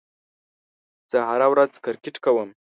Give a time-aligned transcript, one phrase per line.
[1.11, 2.49] زه هره ورځ کرېکټ کوم.